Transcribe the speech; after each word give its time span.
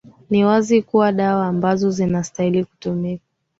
ni 0.29 0.45
wazi 0.45 0.81
kuwa 0.81 1.11
dawa 1.11 1.47
ambazo 1.47 1.91
zinastahili 1.91 2.65
kutumika 2.65 3.23